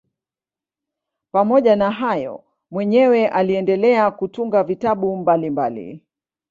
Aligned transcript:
Pamoja 1.31 1.75
na 1.75 1.91
hayo 1.91 2.43
mwenyewe 2.71 3.27
aliendelea 3.27 4.11
kutunga 4.11 4.63
vitabu 4.63 5.17
mbalimbali. 5.17 6.01